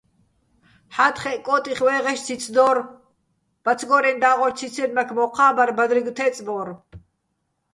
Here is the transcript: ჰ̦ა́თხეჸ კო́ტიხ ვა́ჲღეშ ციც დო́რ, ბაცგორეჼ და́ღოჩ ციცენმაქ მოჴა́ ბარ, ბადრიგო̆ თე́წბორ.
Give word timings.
ჰ̦ა́თხეჸ 0.95 1.39
კო́ტიხ 1.45 1.79
ვა́ჲღეშ 1.85 2.19
ციც 2.25 2.43
დო́რ, 2.55 2.77
ბაცგორეჼ 3.63 4.11
და́ღოჩ 4.21 4.55
ციცენმაქ 4.57 5.09
მოჴა́ 5.15 5.51
ბარ, 5.55 5.69
ბადრიგო̆ 5.77 6.15
თე́წბორ. 6.17 6.67